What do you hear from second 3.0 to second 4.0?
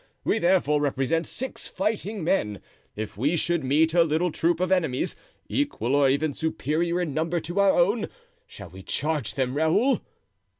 we should meet